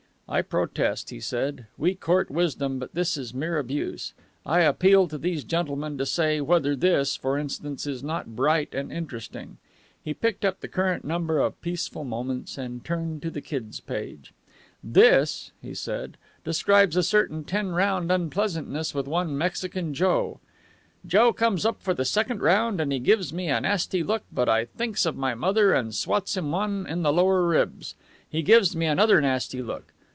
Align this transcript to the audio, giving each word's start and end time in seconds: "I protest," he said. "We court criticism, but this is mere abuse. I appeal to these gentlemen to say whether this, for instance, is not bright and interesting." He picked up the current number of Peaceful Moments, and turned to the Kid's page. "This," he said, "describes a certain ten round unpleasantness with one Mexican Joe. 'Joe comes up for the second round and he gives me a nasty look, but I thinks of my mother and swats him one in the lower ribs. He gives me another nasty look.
"I 0.33 0.41
protest," 0.41 1.09
he 1.09 1.19
said. 1.19 1.65
"We 1.77 1.93
court 1.93 2.27
criticism, 2.27 2.79
but 2.79 2.93
this 2.93 3.17
is 3.17 3.33
mere 3.33 3.59
abuse. 3.59 4.13
I 4.45 4.61
appeal 4.61 5.09
to 5.09 5.17
these 5.17 5.43
gentlemen 5.43 5.97
to 5.97 6.05
say 6.05 6.39
whether 6.39 6.73
this, 6.73 7.17
for 7.17 7.37
instance, 7.37 7.85
is 7.85 8.01
not 8.01 8.33
bright 8.33 8.73
and 8.73 8.93
interesting." 8.93 9.57
He 10.01 10.13
picked 10.13 10.45
up 10.45 10.61
the 10.61 10.69
current 10.69 11.03
number 11.03 11.39
of 11.39 11.59
Peaceful 11.61 12.05
Moments, 12.05 12.57
and 12.57 12.81
turned 12.85 13.21
to 13.23 13.29
the 13.29 13.41
Kid's 13.41 13.81
page. 13.81 14.31
"This," 14.81 15.51
he 15.61 15.73
said, 15.73 16.15
"describes 16.45 16.95
a 16.95 17.03
certain 17.03 17.43
ten 17.43 17.71
round 17.73 18.09
unpleasantness 18.09 18.95
with 18.95 19.07
one 19.09 19.37
Mexican 19.37 19.93
Joe. 19.93 20.39
'Joe 21.05 21.33
comes 21.33 21.65
up 21.65 21.81
for 21.81 21.93
the 21.93 22.05
second 22.05 22.41
round 22.41 22.79
and 22.79 22.93
he 22.93 22.99
gives 22.99 23.33
me 23.33 23.49
a 23.49 23.59
nasty 23.59 24.01
look, 24.01 24.23
but 24.31 24.47
I 24.47 24.63
thinks 24.63 25.05
of 25.05 25.17
my 25.17 25.35
mother 25.35 25.73
and 25.73 25.93
swats 25.93 26.37
him 26.37 26.51
one 26.51 26.87
in 26.87 27.01
the 27.01 27.11
lower 27.11 27.45
ribs. 27.45 27.95
He 28.29 28.43
gives 28.43 28.73
me 28.77 28.85
another 28.85 29.19
nasty 29.19 29.61
look. 29.61 29.91